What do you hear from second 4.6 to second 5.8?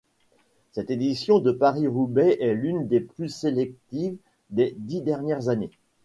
dix dernières années.